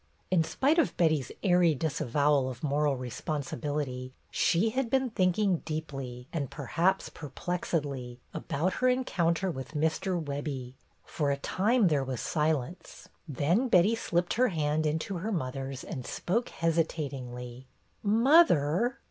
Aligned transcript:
In 0.31 0.43
spite 0.43 0.79
of 0.79 0.97
Betty's 0.97 1.31
airy 1.43 1.75
disavowal 1.75 2.49
of 2.49 2.63
moral 2.63 2.97
responsibility, 2.97 4.13
she 4.31 4.71
had 4.71 4.89
been 4.89 5.11
thinking 5.11 5.57
deeply, 5.57 6.27
and 6.33 6.49
perhaps 6.49 7.07
perplexedly, 7.11 8.17
about 8.33 8.73
her 8.81 8.87
encounter 8.89 9.51
with 9.51 9.73
Mr. 9.75 10.19
Webbie. 10.19 10.73
For 11.05 11.29
a 11.29 11.37
time 11.37 11.87
there 11.87 12.03
was 12.03 12.19
silence. 12.19 13.09
Then 13.27 13.67
Betty 13.67 13.93
slipped 13.93 14.33
her 14.33 14.47
hand 14.47 14.87
into 14.87 15.17
her 15.17 15.31
mother's 15.31 15.83
and 15.83 16.03
spoke 16.03 16.49
hesitatingly. 16.49 17.67
"Mother?" 18.01 18.97